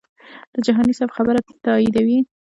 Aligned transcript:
د 0.53 0.55
جهاني 0.65 0.93
صاحب 0.97 1.11
خبرې 1.17 1.41
تاییدوي. 1.65 2.19